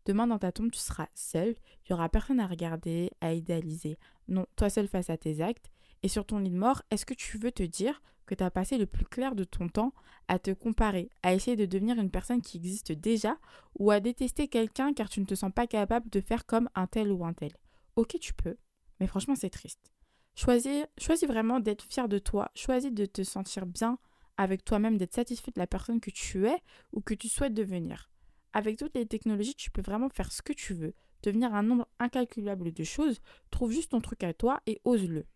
Demain 0.07 0.27
dans 0.27 0.39
ta 0.39 0.51
tombe, 0.51 0.71
tu 0.71 0.81
seras 0.81 1.09
seul. 1.15 1.55
Il 1.85 1.93
n'y 1.93 1.95
aura 1.95 2.09
personne 2.09 2.41
à 2.41 2.47
regarder, 2.47 3.11
à 3.21 3.35
idéaliser. 3.35 3.99
Non, 4.27 4.47
toi 4.57 4.71
seul 4.71 4.89
face 4.89 5.11
à 5.11 5.19
tes 5.19 5.43
actes. 5.43 5.71
Et 6.03 6.09
sur 6.09 6.25
ton 6.25 6.39
lit 6.39 6.51
de 6.51 6.57
mort, 6.57 6.83
est-ce 6.91 7.07
que 7.07 7.15
tu 7.15 7.39
veux 7.39 7.53
te 7.53 7.63
dire 7.63 8.03
que 8.27 8.35
tu 8.35 8.45
as 8.45 8.51
passé 8.51 8.79
le 8.79 8.87
plus 8.87 9.05
clair 9.05 9.35
de 9.35 9.45
ton 9.45 9.69
temps 9.69 9.93
à 10.29 10.39
te 10.39 10.51
comparer, 10.51 11.11
à 11.23 11.35
essayer 11.35 11.57
de 11.57 11.67
devenir 11.67 11.99
une 11.99 12.11
personne 12.11 12.41
qui 12.41 12.59
existe 12.59 12.93
déjà 12.93 13.37
ou 13.79 13.91
à 13.91 14.01
détester 14.01 14.49
quelqu'un 14.49 14.93
car 14.93 15.09
tu 15.09 15.21
ne 15.21 15.27
te 15.27 15.35
sens 15.35 15.53
pas 15.53 15.67
capable 15.67 16.09
de 16.11 16.21
faire 16.21 16.47
comme 16.47 16.69
un 16.75 16.87
tel 16.87 17.11
ou 17.11 17.25
un 17.25 17.33
tel. 17.33 17.53
Ok, 17.97 18.17
tu 18.21 18.35
peux, 18.35 18.57
mais 19.01 19.07
franchement, 19.07 19.35
c'est 19.35 19.51
triste. 19.51 19.93
Choisis, 20.35 20.87
choisis 20.99 21.29
vraiment 21.29 21.61
d'être 21.61 21.85
fier 21.85 22.09
de 22.09 22.19
toi, 22.19 22.51
choisis 22.55 22.93
de 22.93 23.05
te 23.05 23.23
sentir 23.23 23.67
bien 23.67 23.99
avec 24.37 24.65
toi-même, 24.65 24.97
d'être 24.97 25.15
satisfait 25.15 25.53
de 25.55 25.61
la 25.61 25.67
personne 25.67 26.01
que 26.01 26.11
tu 26.11 26.47
es 26.47 26.57
ou 26.93 27.01
que 27.01 27.15
tu 27.15 27.29
souhaites 27.29 27.55
devenir. 27.55 28.11
Avec 28.55 28.79
toutes 28.79 28.95
les 28.95 29.07
technologies, 29.07 29.55
tu 29.55 29.71
peux 29.71 29.83
vraiment 29.83 30.09
faire 30.09 30.33
ce 30.33 30.43
que 30.43 30.53
tu 30.53 30.75
veux, 30.75 30.95
devenir 31.23 31.55
un 31.55 31.63
nombre 31.63 31.89
incalculable 31.99 32.73
de 32.73 32.85
choses, 32.85 33.21
trouve 33.51 33.73
juste 33.73 33.91
ton 33.91 34.01
truc 34.01 34.25
à 34.25 34.35
toi 34.35 34.63
et 34.67 34.81
ose-le. 34.85 35.27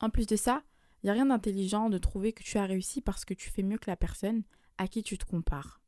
En 0.00 0.10
plus 0.10 0.26
de 0.26 0.36
ça, 0.36 0.62
il 1.02 1.06
n'y 1.06 1.10
a 1.10 1.14
rien 1.14 1.26
d'intelligent 1.26 1.90
de 1.90 1.98
trouver 1.98 2.32
que 2.32 2.44
tu 2.44 2.58
as 2.58 2.66
réussi 2.66 3.00
parce 3.00 3.24
que 3.24 3.34
tu 3.34 3.50
fais 3.50 3.62
mieux 3.62 3.78
que 3.78 3.90
la 3.90 3.96
personne 3.96 4.44
à 4.78 4.86
qui 4.86 5.02
tu 5.02 5.18
te 5.18 5.24
compares. 5.24 5.80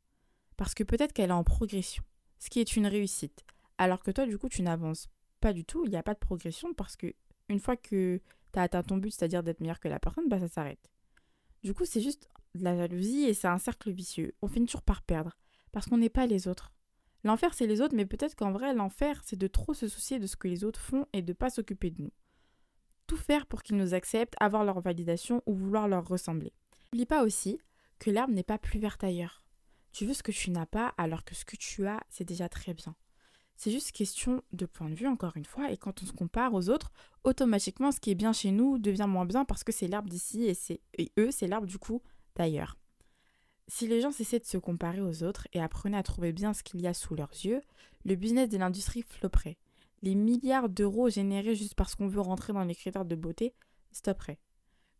Parce 0.57 0.73
que 0.73 0.83
peut-être 0.83 1.13
qu'elle 1.13 1.29
est 1.29 1.33
en 1.33 1.43
progression, 1.43 2.03
ce 2.37 2.49
qui 2.49 2.59
est 2.59 2.75
une 2.75 2.87
réussite. 2.87 3.45
Alors 3.77 4.03
que 4.03 4.11
toi, 4.11 4.25
du 4.25 4.37
coup, 4.37 4.49
tu 4.49 4.61
n'avances 4.61 5.07
pas 5.39 5.53
du 5.53 5.63
tout, 5.63 5.85
il 5.85 5.91
n'y 5.91 5.97
a 5.97 6.03
pas 6.03 6.13
de 6.13 6.19
progression 6.19 6.73
parce 6.73 6.97
que 6.97 7.13
une 7.47 7.59
fois 7.59 7.77
que 7.77 8.21
tu 8.51 8.59
as 8.59 8.63
atteint 8.63 8.83
ton 8.83 8.97
but, 8.97 9.11
c'est-à-dire 9.11 9.43
d'être 9.43 9.61
meilleur 9.61 9.79
que 9.79 9.87
la 9.87 9.99
personne, 9.99 10.27
bah 10.27 10.39
ça 10.39 10.49
s'arrête. 10.49 10.91
Du 11.63 11.73
coup, 11.73 11.85
c'est 11.85 12.01
juste 12.01 12.29
de 12.53 12.63
la 12.63 12.75
jalousie 12.75 13.23
et 13.23 13.33
c'est 13.33 13.47
un 13.47 13.57
cercle 13.57 13.91
vicieux. 13.91 14.33
On 14.41 14.47
finit 14.47 14.65
toujours 14.65 14.81
par 14.81 15.01
perdre 15.01 15.37
parce 15.71 15.85
qu'on 15.85 15.97
n'est 15.97 16.09
pas 16.09 16.25
les 16.25 16.47
autres. 16.47 16.73
L'enfer, 17.23 17.53
c'est 17.53 17.67
les 17.67 17.81
autres, 17.81 17.95
mais 17.95 18.05
peut-être 18.05 18.35
qu'en 18.35 18.51
vrai, 18.51 18.73
l'enfer, 18.73 19.21
c'est 19.25 19.39
de 19.39 19.47
trop 19.47 19.73
se 19.73 19.87
soucier 19.87 20.19
de 20.19 20.27
ce 20.27 20.35
que 20.35 20.47
les 20.47 20.63
autres 20.63 20.79
font 20.79 21.05
et 21.13 21.21
de 21.21 21.31
ne 21.31 21.33
pas 21.33 21.49
s'occuper 21.49 21.89
de 21.89 22.03
nous 22.03 22.11
tout 23.07 23.17
faire 23.17 23.45
pour 23.45 23.63
qu'ils 23.63 23.77
nous 23.77 23.93
acceptent, 23.93 24.35
avoir 24.39 24.63
leur 24.63 24.79
validation 24.79 25.41
ou 25.45 25.55
vouloir 25.55 25.87
leur 25.87 26.07
ressembler. 26.07 26.53
N'oublie 26.91 27.05
pas 27.05 27.23
aussi 27.23 27.59
que 27.99 28.09
l'herbe 28.09 28.31
n'est 28.31 28.43
pas 28.43 28.57
plus 28.57 28.79
verte 28.79 29.03
ailleurs. 29.03 29.43
Tu 29.91 30.05
veux 30.05 30.13
ce 30.13 30.23
que 30.23 30.31
tu 30.31 30.51
n'as 30.51 30.65
pas 30.65 30.93
alors 30.97 31.23
que 31.23 31.35
ce 31.35 31.45
que 31.45 31.55
tu 31.55 31.87
as, 31.87 32.01
c'est 32.09 32.25
déjà 32.25 32.49
très 32.49 32.73
bien. 32.73 32.95
C'est 33.55 33.71
juste 33.71 33.93
question 33.93 34.43
de 34.51 34.65
point 34.65 34.89
de 34.89 34.95
vue, 34.95 35.07
encore 35.07 35.37
une 35.37 35.45
fois, 35.45 35.71
et 35.71 35.77
quand 35.77 36.03
on 36.03 36.05
se 36.05 36.11
compare 36.11 36.53
aux 36.53 36.69
autres, 36.69 36.91
automatiquement, 37.23 37.91
ce 37.91 38.01
qui 38.01 38.11
est 38.11 38.15
bien 38.15 38.33
chez 38.33 38.51
nous 38.51 38.77
devient 38.77 39.07
moins 39.07 39.25
bien 39.25 39.45
parce 39.45 39.63
que 39.63 39.71
c'est 39.71 39.87
l'herbe 39.87 40.09
d'ici 40.09 40.53
et, 40.97 41.11
eux, 41.17 41.31
c'est 41.31 41.47
l'herbe 41.47 41.65
du 41.65 41.77
coup 41.77 42.01
d'ailleurs. 42.35 42.77
Si 43.67 43.87
les 43.87 44.01
gens 44.01 44.11
cessaient 44.11 44.39
de 44.39 44.45
se 44.45 44.57
comparer 44.57 45.01
aux 45.01 45.23
autres 45.23 45.47
et 45.53 45.61
apprenaient 45.61 45.97
à 45.97 46.03
trouver 46.03 46.33
bien 46.33 46.53
ce 46.53 46.61
qu'il 46.61 46.81
y 46.81 46.87
a 46.87 46.93
sous 46.93 47.15
leurs 47.15 47.31
yeux, 47.31 47.61
le 48.03 48.15
business 48.15 48.49
de 48.49 48.57
l'industrie 48.57 49.01
flopperait 49.01 49.57
les 50.05 50.15
milliards 50.15 50.69
d'euros 50.69 51.09
générés 51.09 51.55
juste 51.55 51.73
parce 51.73 51.95
qu'on 51.95 52.07
veut 52.07 52.21
rentrer 52.21 52.53
dans 52.53 52.63
les 52.63 52.75
critères 52.75 53.05
de 53.05 53.15
beauté 53.15 53.53
stopperait. 53.91 54.39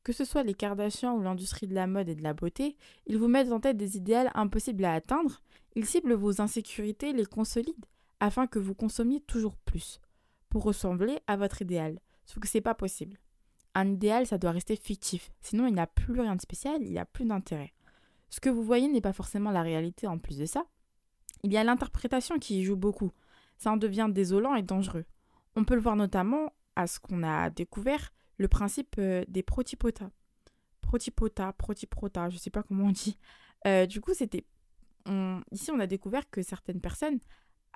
Que 0.03 0.13
ce 0.13 0.25
soit 0.25 0.43
les 0.43 0.53
Kardashians 0.53 1.15
ou 1.15 1.21
l'industrie 1.21 1.67
de 1.67 1.75
la 1.75 1.87
mode 1.87 2.09
et 2.09 2.15
de 2.15 2.23
la 2.23 2.33
beauté, 2.33 2.75
ils 3.05 3.17
vous 3.17 3.27
mettent 3.27 3.51
en 3.51 3.59
tête 3.59 3.77
des 3.77 3.97
idéaux 3.97 4.27
impossibles 4.33 4.83
à 4.83 4.93
atteindre, 4.93 5.41
ils 5.75 5.85
ciblent 5.85 6.13
vos 6.13 6.41
insécurités, 6.41 7.13
les 7.13 7.25
consolident, 7.25 7.87
afin 8.19 8.47
que 8.47 8.59
vous 8.59 8.75
consommiez 8.75 9.21
toujours 9.21 9.55
plus, 9.57 9.99
pour 10.49 10.63
ressembler 10.63 11.19
à 11.27 11.37
votre 11.37 11.61
idéal. 11.61 11.99
Sauf 12.25 12.39
que 12.39 12.47
c'est 12.47 12.61
pas 12.61 12.75
possible. 12.75 13.17
Un 13.75 13.91
idéal, 13.91 14.25
ça 14.25 14.37
doit 14.37 14.51
rester 14.51 14.75
fictif, 14.75 15.31
sinon 15.41 15.67
il 15.67 15.73
n'y 15.73 15.79
a 15.79 15.87
plus 15.87 16.19
rien 16.19 16.35
de 16.35 16.41
spécial, 16.41 16.81
il 16.81 16.91
n'y 16.91 16.99
a 16.99 17.05
plus 17.05 17.25
d'intérêt. 17.25 17.73
Ce 18.29 18.39
que 18.39 18.49
vous 18.49 18.63
voyez 18.63 18.87
n'est 18.87 19.01
pas 19.01 19.13
forcément 19.13 19.51
la 19.51 19.61
réalité 19.61 20.07
en 20.07 20.17
plus 20.17 20.37
de 20.37 20.45
ça. 20.45 20.65
Il 21.43 21.51
y 21.51 21.57
a 21.57 21.63
l'interprétation 21.63 22.39
qui 22.39 22.59
y 22.59 22.63
joue 22.63 22.75
beaucoup. 22.75 23.11
Ça 23.57 23.71
en 23.71 23.77
devient 23.77 24.09
désolant 24.11 24.55
et 24.55 24.63
dangereux. 24.63 25.05
On 25.55 25.63
peut 25.63 25.75
le 25.75 25.81
voir 25.81 25.95
notamment 25.95 26.53
à 26.75 26.87
ce 26.87 26.99
qu'on 26.99 27.23
a 27.23 27.49
découvert, 27.49 28.11
le 28.37 28.47
principe 28.47 28.95
euh, 28.99 29.23
des 29.27 29.43
protipota. 29.43 30.11
Protipota, 30.81 31.53
protiprota, 31.53 32.29
je 32.29 32.35
ne 32.35 32.39
sais 32.39 32.49
pas 32.49 32.63
comment 32.63 32.85
on 32.85 32.91
dit. 32.91 33.17
Euh, 33.65 33.85
du 33.85 34.01
coup, 34.01 34.13
c'était. 34.13 34.45
Ici, 35.51 35.69
on 35.71 35.79
a 35.79 35.85
découvert 35.85 36.27
que 36.31 36.41
certaines 36.41 36.81
personnes 36.81 37.19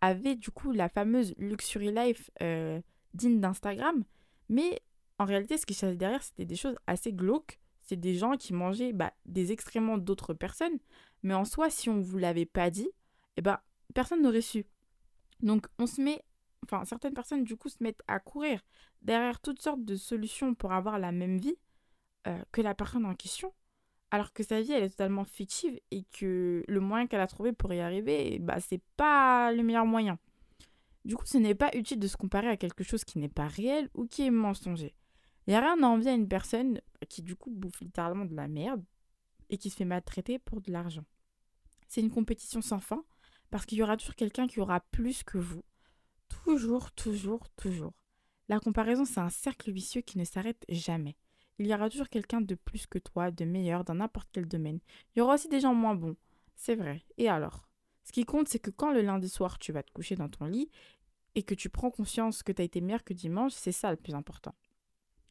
avaient 0.01 0.35
du 0.35 0.49
coup 0.49 0.71
la 0.71 0.89
fameuse 0.89 1.35
Luxury 1.37 1.91
Life 1.91 2.31
euh, 2.41 2.81
digne 3.13 3.39
d'Instagram, 3.39 4.03
mais 4.49 4.81
en 5.19 5.25
réalité, 5.25 5.57
ce 5.57 5.65
qui 5.65 5.75
se 5.75 5.85
derrière, 5.85 6.23
c'était 6.23 6.45
des 6.45 6.55
choses 6.55 6.75
assez 6.87 7.13
glauques. 7.13 7.59
C'est 7.81 7.97
des 7.97 8.15
gens 8.15 8.35
qui 8.37 8.53
mangeaient 8.53 8.93
bah, 8.93 9.13
des 9.25 9.51
excréments 9.51 9.97
d'autres 9.97 10.33
personnes, 10.33 10.77
mais 11.21 11.33
en 11.33 11.45
soi, 11.45 11.69
si 11.69 11.89
on 11.89 11.95
ne 11.95 12.03
vous 12.03 12.17
l'avait 12.17 12.45
pas 12.45 12.69
dit, 12.69 12.89
eh 13.37 13.41
ben, 13.41 13.59
personne 13.93 14.21
n'aurait 14.21 14.41
su. 14.41 14.65
Donc, 15.41 15.67
on 15.77 15.87
se 15.87 16.01
met 16.01 16.21
enfin 16.65 16.85
certaines 16.85 17.13
personnes 17.13 17.43
du 17.43 17.55
coup 17.55 17.69
se 17.69 17.81
mettent 17.81 18.03
à 18.07 18.19
courir 18.19 18.61
derrière 19.01 19.39
toutes 19.39 19.61
sortes 19.61 19.83
de 19.83 19.95
solutions 19.95 20.53
pour 20.53 20.71
avoir 20.73 20.99
la 20.99 21.11
même 21.11 21.37
vie 21.37 21.55
euh, 22.27 22.43
que 22.51 22.61
la 22.61 22.75
personne 22.75 23.05
en 23.05 23.15
question, 23.15 23.53
alors 24.11 24.33
que 24.33 24.43
sa 24.43 24.61
vie 24.61 24.73
elle 24.73 24.83
est 24.83 24.89
totalement 24.89 25.25
fictive 25.25 25.79
et 25.91 26.03
que 26.11 26.63
le 26.67 26.79
moyen 26.79 27.07
qu'elle 27.07 27.21
a 27.21 27.27
trouvé 27.27 27.53
pour 27.53 27.73
y 27.73 27.79
arriver, 27.79 28.39
bah 28.39 28.59
c'est 28.59 28.81
pas 28.97 29.51
le 29.51 29.63
meilleur 29.63 29.85
moyen. 29.85 30.19
Du 31.05 31.15
coup, 31.15 31.25
ce 31.25 31.37
n'est 31.37 31.55
pas 31.55 31.71
utile 31.75 31.99
de 31.99 32.07
se 32.07 32.17
comparer 32.17 32.49
à 32.49 32.57
quelque 32.57 32.83
chose 32.83 33.05
qui 33.05 33.19
n'est 33.19 33.29
pas 33.29 33.47
réel 33.47 33.89
ou 33.93 34.05
qui 34.05 34.23
est 34.23 34.31
mensonger. 34.31 34.93
Il 35.47 35.51
n'y 35.51 35.55
a 35.55 35.61
rien 35.61 35.81
à 35.81 35.87
envier 35.87 36.11
à 36.11 36.13
une 36.13 36.27
personne 36.27 36.81
qui 37.07 37.21
du 37.21 37.35
coup 37.35 37.49
bouffe 37.49 37.79
littéralement 37.79 38.25
de 38.25 38.35
la 38.35 38.47
merde 38.47 38.83
et 39.49 39.57
qui 39.57 39.69
se 39.69 39.77
fait 39.77 39.85
maltraiter 39.85 40.37
pour 40.39 40.61
de 40.61 40.71
l'argent. 40.71 41.05
C'est 41.87 42.01
une 42.01 42.11
compétition 42.11 42.61
sans 42.61 42.79
fin 42.79 43.03
parce 43.49 43.65
qu'il 43.65 43.77
y 43.77 43.83
aura 43.83 43.97
toujours 43.97 44.15
quelqu'un 44.15 44.47
qui 44.47 44.59
aura 44.59 44.79
plus 44.79 45.23
que 45.23 45.37
vous 45.37 45.63
Toujours, 46.45 46.91
toujours, 46.91 47.49
toujours. 47.55 47.93
La 48.47 48.59
comparaison, 48.59 49.05
c'est 49.05 49.19
un 49.19 49.29
cercle 49.29 49.71
vicieux 49.71 50.01
qui 50.01 50.17
ne 50.17 50.23
s'arrête 50.23 50.63
jamais. 50.69 51.15
Il 51.59 51.67
y 51.67 51.73
aura 51.73 51.89
toujours 51.89 52.09
quelqu'un 52.09 52.41
de 52.41 52.55
plus 52.55 52.87
que 52.87 52.99
toi, 52.99 53.31
de 53.31 53.45
meilleur 53.45 53.83
dans 53.83 53.95
n'importe 53.95 54.29
quel 54.31 54.47
domaine. 54.47 54.79
Il 55.13 55.19
y 55.19 55.21
aura 55.21 55.35
aussi 55.35 55.49
des 55.49 55.59
gens 55.59 55.73
moins 55.73 55.95
bons. 55.95 56.15
C'est 56.55 56.75
vrai. 56.75 57.03
Et 57.17 57.29
alors? 57.29 57.67
Ce 58.03 58.11
qui 58.11 58.25
compte, 58.25 58.47
c'est 58.47 58.59
que 58.59 58.71
quand 58.71 58.91
le 58.91 59.01
lundi 59.01 59.29
soir, 59.29 59.59
tu 59.59 59.71
vas 59.71 59.83
te 59.83 59.91
coucher 59.91 60.15
dans 60.15 60.29
ton 60.29 60.45
lit 60.45 60.71
et 61.35 61.43
que 61.43 61.53
tu 61.53 61.69
prends 61.69 61.91
conscience 61.91 62.41
que 62.41 62.51
tu 62.51 62.61
as 62.61 62.65
été 62.65 62.81
meilleur 62.81 63.03
que 63.03 63.13
dimanche, 63.13 63.51
c'est 63.53 63.71
ça 63.71 63.91
le 63.91 63.97
plus 63.97 64.15
important. 64.15 64.55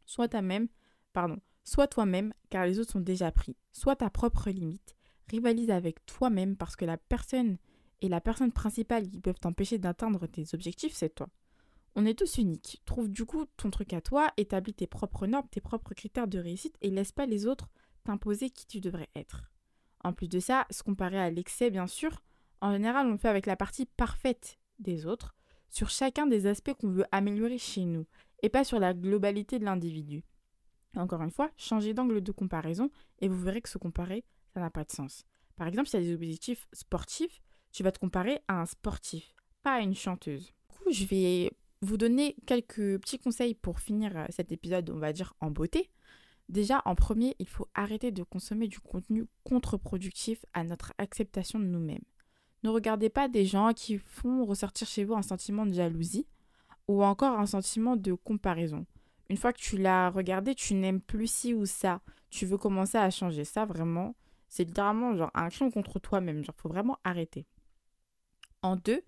Sois 0.07 0.29
toi-même, 0.29 0.69
pardon, 1.13 1.41
sois 1.65 1.89
toi-même 1.89 2.33
car 2.51 2.67
les 2.67 2.79
autres 2.79 2.93
sont 2.93 3.01
déjà 3.01 3.33
pris. 3.33 3.57
Sois 3.73 3.97
ta 3.97 4.11
propre 4.11 4.51
limite. 4.51 4.95
Rivalise 5.29 5.71
avec 5.71 6.05
toi-même 6.07 6.57
parce 6.57 6.77
que 6.77 6.85
la 6.85 6.97
personne 6.97 7.59
et 8.01 8.09
la 8.09 8.21
personne 8.21 8.53
principale 8.53 9.09
qui 9.09 9.21
peut 9.21 9.35
t'empêcher 9.35 9.79
d'atteindre 9.79 10.27
tes 10.27 10.45
objectifs, 10.55 10.95
c'est 10.95 11.15
toi. 11.15 11.29
On 11.95 12.07
est 12.07 12.19
tous 12.19 12.39
uniques. 12.39 12.81
Trouve 12.85 13.09
du 13.09 13.25
coup 13.25 13.47
ton 13.57 13.71
truc 13.71 13.93
à 13.93 14.01
toi, 14.01 14.31
établis 14.37 14.75
tes 14.75 14.87
propres 14.87 15.27
normes, 15.27 15.49
tes 15.51 15.61
propres 15.61 15.95
critères 15.95 16.29
de 16.29 16.39
réussite 16.39 16.77
et 16.81 16.91
laisse 16.91 17.13
pas 17.13 17.27
les 17.27 17.47
autres 17.47 17.69
t'imposer 18.05 18.51
qui 18.51 18.67
tu 18.67 18.81
devrais 18.81 19.09
être. 19.17 19.51
En 20.05 20.13
plus 20.13 20.29
de 20.29 20.39
ça, 20.39 20.67
se 20.71 20.83
comparer 20.83 21.19
à 21.19 21.31
l'excès, 21.31 21.71
bien 21.71 21.87
sûr, 21.87 22.23
en 22.61 22.73
général, 22.73 23.07
on 23.07 23.13
le 23.13 23.19
fait 23.19 23.29
avec 23.29 23.47
la 23.47 23.57
partie 23.57 23.87
parfaite 23.87 24.59
des 24.79 25.07
autres, 25.07 25.35
sur 25.71 25.91
chacun 25.91 26.27
des 26.27 26.47
aspects 26.47 26.73
qu'on 26.75 26.91
veut 26.91 27.05
améliorer 27.13 27.59
chez 27.59 27.85
nous, 27.85 28.07
et 28.43 28.49
pas 28.49 28.65
sur 28.65 28.79
la 28.79 28.95
globalité 28.95 29.59
de 29.59 29.65
l'individu. 29.65 30.25
Encore 30.97 31.23
une 31.23 31.31
fois, 31.31 31.51
changez 31.57 31.95
d'angle 31.95 32.23
de 32.23 32.33
comparaison 32.33 32.91
et 33.19 33.29
vous 33.29 33.41
verrez 33.41 33.61
que 33.61 33.69
se 33.69 33.79
comparer, 33.79 34.25
ça 34.55 34.61
n'a 34.61 34.71
pas 34.71 34.85
de 34.85 34.91
sens. 34.91 35.25
Par 35.57 35.67
exemple, 35.67 35.89
s'il 35.89 36.01
y 36.01 36.03
a 36.03 36.07
des 36.07 36.15
objectifs 36.15 36.67
sportifs, 36.73 37.43
tu 37.79 37.85
vas 37.85 37.93
te 37.93 38.01
comparer 38.01 38.41
à 38.49 38.61
un 38.61 38.67
sportif, 38.67 39.37
pas 39.63 39.75
à 39.75 39.81
une 39.83 39.95
chanteuse. 39.95 40.47
Du 40.47 40.79
coup, 40.79 40.91
je 40.91 41.05
vais 41.05 41.53
vous 41.81 41.97
donner 41.97 42.35
quelques 42.45 42.99
petits 42.99 43.21
conseils 43.21 43.55
pour 43.55 43.79
finir 43.79 44.17
euh, 44.17 44.25
cet 44.31 44.51
épisode, 44.51 44.91
on 44.91 44.99
va 44.99 45.13
dire, 45.13 45.35
en 45.39 45.53
beauté. 45.53 45.89
Déjà, 46.49 46.83
en 46.87 46.97
premier, 46.97 47.37
il 47.39 47.47
faut 47.47 47.69
arrêter 47.77 48.11
de 48.11 48.25
consommer 48.25 48.67
du 48.67 48.81
contenu 48.81 49.27
contre-productif 49.45 50.45
à 50.55 50.65
notre 50.65 50.93
acceptation 50.99 51.61
de 51.61 51.67
nous-mêmes. 51.67 52.03
Ne 52.65 52.71
regardez 52.71 53.11
pas 53.11 53.29
des 53.29 53.45
gens 53.45 53.73
qui 53.73 53.99
font 53.99 54.45
ressortir 54.45 54.89
chez 54.89 55.05
vous 55.05 55.15
un 55.15 55.23
sentiment 55.23 55.65
de 55.65 55.73
jalousie 55.73 56.27
ou 56.89 57.05
encore 57.05 57.39
un 57.39 57.47
sentiment 57.47 57.95
de 57.95 58.13
comparaison. 58.13 58.87
Une 59.31 59.37
fois 59.37 59.53
que 59.53 59.61
tu 59.61 59.79
l'as 59.79 60.11
regardé, 60.11 60.57
tu 60.57 60.75
n'aimes 60.75 61.01
plus 61.01 61.31
ci 61.31 61.55
ou 61.55 61.65
ça. 61.65 62.01
Tu 62.29 62.45
veux 62.45 62.59
commencer 62.59 62.99
à 62.99 63.09
changer. 63.11 63.45
Ça, 63.45 63.67
vraiment, 63.67 64.17
c'est 64.49 64.65
littéralement 64.65 65.15
genre 65.15 65.31
un 65.33 65.49
crime 65.49 65.71
contre 65.71 66.01
toi-même. 66.01 66.43
Genre, 66.43 66.57
faut 66.57 66.69
vraiment 66.69 66.99
arrêter. 67.05 67.47
En 68.63 68.77
deux, 68.77 69.03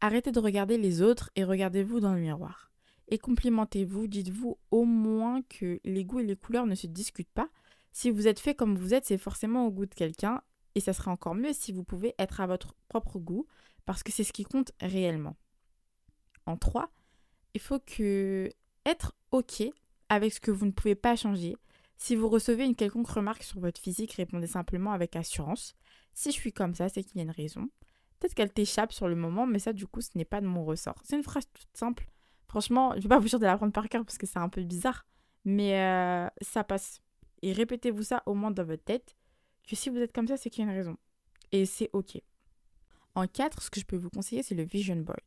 arrêtez 0.00 0.32
de 0.32 0.40
regarder 0.40 0.78
les 0.78 1.02
autres 1.02 1.30
et 1.36 1.44
regardez-vous 1.44 2.00
dans 2.00 2.14
le 2.14 2.20
miroir. 2.20 2.70
Et 3.08 3.18
complimentez-vous, 3.18 4.06
dites-vous 4.06 4.58
au 4.70 4.84
moins 4.84 5.42
que 5.42 5.80
les 5.84 6.04
goûts 6.04 6.20
et 6.20 6.24
les 6.24 6.36
couleurs 6.36 6.66
ne 6.66 6.74
se 6.74 6.86
discutent 6.86 7.32
pas. 7.32 7.48
Si 7.92 8.10
vous 8.10 8.26
êtes 8.26 8.40
fait 8.40 8.54
comme 8.54 8.76
vous 8.76 8.94
êtes, 8.94 9.04
c'est 9.04 9.18
forcément 9.18 9.66
au 9.66 9.70
goût 9.70 9.86
de 9.86 9.94
quelqu'un 9.94 10.42
et 10.74 10.80
ça 10.80 10.92
sera 10.92 11.10
encore 11.10 11.34
mieux 11.34 11.52
si 11.52 11.72
vous 11.72 11.84
pouvez 11.84 12.14
être 12.18 12.40
à 12.40 12.46
votre 12.46 12.74
propre 12.88 13.18
goût 13.18 13.46
parce 13.86 14.02
que 14.02 14.10
c'est 14.10 14.24
ce 14.24 14.32
qui 14.32 14.44
compte 14.44 14.72
réellement. 14.80 15.36
En 16.46 16.56
trois, 16.56 16.90
il 17.54 17.60
faut 17.60 17.78
que 17.78 18.50
être 18.86 19.14
OK 19.30 19.62
avec 20.08 20.32
ce 20.32 20.40
que 20.40 20.50
vous 20.50 20.66
ne 20.66 20.70
pouvez 20.70 20.94
pas 20.94 21.16
changer. 21.16 21.56
Si 21.96 22.16
vous 22.16 22.28
recevez 22.28 22.64
une 22.64 22.74
quelconque 22.74 23.08
remarque 23.08 23.44
sur 23.44 23.60
votre 23.60 23.80
physique, 23.80 24.12
répondez 24.14 24.46
simplement 24.46 24.92
avec 24.92 25.16
assurance. 25.16 25.74
Si 26.12 26.30
je 26.30 26.36
suis 26.36 26.52
comme 26.52 26.74
ça, 26.74 26.88
c'est 26.88 27.02
qu'il 27.02 27.16
y 27.16 27.20
a 27.20 27.24
une 27.24 27.30
raison. 27.30 27.68
Peut-être 28.24 28.36
qu'elle 28.36 28.52
t'échappe 28.54 28.90
sur 28.90 29.06
le 29.06 29.16
moment, 29.16 29.46
mais 29.46 29.58
ça, 29.58 29.74
du 29.74 29.86
coup, 29.86 30.00
ce 30.00 30.08
n'est 30.14 30.24
pas 30.24 30.40
de 30.40 30.46
mon 30.46 30.64
ressort. 30.64 30.94
C'est 31.04 31.14
une 31.14 31.22
phrase 31.22 31.44
toute 31.52 31.68
simple. 31.76 32.08
Franchement, 32.46 32.92
je 32.92 32.96
ne 32.96 33.02
vais 33.02 33.08
pas 33.10 33.18
vous 33.20 33.28
dire 33.28 33.38
de 33.38 33.44
la 33.44 33.58
prendre 33.58 33.74
par 33.74 33.86
cœur 33.90 34.02
parce 34.02 34.16
que 34.16 34.26
c'est 34.26 34.38
un 34.38 34.48
peu 34.48 34.62
bizarre, 34.62 35.04
mais 35.44 35.78
euh, 35.78 36.26
ça 36.40 36.64
passe. 36.64 37.02
Et 37.42 37.52
répétez-vous 37.52 38.02
ça 38.02 38.22
au 38.24 38.32
moins 38.32 38.50
dans 38.50 38.64
votre 38.64 38.82
tête, 38.82 39.14
que 39.68 39.76
si 39.76 39.90
vous 39.90 39.98
êtes 39.98 40.14
comme 40.14 40.26
ça, 40.26 40.38
c'est 40.38 40.48
qu'il 40.48 40.64
y 40.64 40.66
a 40.66 40.70
une 40.70 40.78
raison. 40.78 40.96
Et 41.52 41.66
c'est 41.66 41.90
OK. 41.92 42.18
En 43.14 43.26
4, 43.26 43.60
ce 43.60 43.68
que 43.68 43.78
je 43.78 43.84
peux 43.84 43.98
vous 43.98 44.08
conseiller, 44.08 44.42
c'est 44.42 44.54
le 44.54 44.64
vision 44.64 44.96
board. 44.96 45.20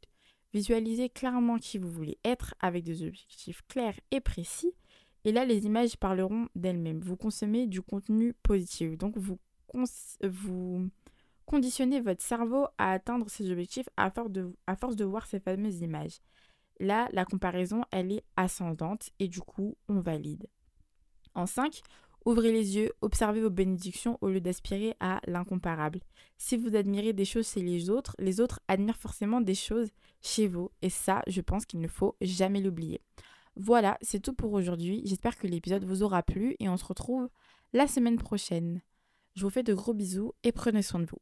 Visualisez 0.56 1.10
clairement 1.10 1.60
qui 1.60 1.78
vous 1.78 1.92
voulez 1.92 2.18
être 2.26 2.56
avec 2.62 2.84
des 2.84 3.06
objectifs 3.06 3.62
clairs 3.68 4.00
et 4.10 4.22
précis. 4.22 4.74
Et 5.24 5.32
là, 5.32 5.46
les 5.46 5.68
images 5.68 5.98
parleront 5.98 6.50
d'elles-mêmes. 6.56 7.02
Vous 7.02 7.16
consommez 7.16 7.68
du 7.68 7.84
contenu 7.84 8.34
positif. 8.42 8.98
Donc, 8.98 9.16
vous, 9.20 9.38
vous 10.24 10.90
Conditionnez 11.48 12.02
votre 12.02 12.22
cerveau 12.22 12.68
à 12.78 12.92
atteindre 12.92 13.30
ses 13.30 13.50
objectifs 13.50 13.88
à 13.96 14.12
force 14.12 14.98
de, 14.98 15.06
voir 15.06 15.26
ces 15.26 15.40
fameuses 15.40 15.80
images. 15.80 16.20
Là, 16.82 17.08
la 17.14 17.24
comparaison, 17.24 17.84
elle 17.90 18.12
est 18.12 18.26
ascendante 18.36 19.12
et 19.20 19.30
du 19.30 19.40
coup, 19.40 19.78
on 19.88 20.02
valide. 20.02 20.48
En 21.36 21.46
5, 21.46 21.82
ouvrez 22.26 22.52
les 22.52 22.76
yeux, 22.76 22.92
observez 23.02 23.40
vos 23.40 23.50
bénédictions 23.50 24.18
au 24.20 24.28
lieu 24.28 24.42
d'aspirer 24.42 24.98
à 25.00 25.22
l'incomparable. 25.26 26.02
Si 26.38 26.58
vous 26.58 26.76
admirez 26.76 27.14
des 27.14 27.24
choses 27.24 27.50
chez 27.50 27.62
les 27.62 27.90
autres, 27.90 28.14
les 28.20 28.42
autres 28.42 28.60
admirent 28.68 28.98
forcément 28.98 29.40
des 29.40 29.56
choses 29.56 29.88
chez 30.22 30.50
vous 30.50 30.70
et 30.82 30.90
ça, 30.90 31.24
je 31.28 31.40
pense 31.40 31.66
qu'il 31.66 31.80
ne 31.80 31.88
faut 31.88 32.18
jamais 32.20 32.60
l'oublier. 32.60 33.00
Voilà, 33.56 33.98
c'est 34.02 34.20
tout 34.20 34.34
pour 34.34 34.52
aujourd'hui. 34.52 35.02
J'espère 35.06 35.38
que 35.38 35.48
l'épisode 35.48 35.86
vous 35.86 36.04
aura 36.04 36.24
plu 36.24 36.58
et 36.60 36.68
on 36.68 36.76
se 36.76 36.86
retrouve 36.86 37.30
la 37.72 37.88
semaine 37.88 38.18
prochaine. 38.18 38.82
Je 39.36 39.44
vous 39.44 39.50
fais 39.50 39.64
de 39.64 39.74
gros 39.74 39.94
bisous 39.94 40.34
et 40.44 40.52
prenez 40.52 40.82
soin 40.82 41.00
de 41.00 41.06
vous. 41.06 41.22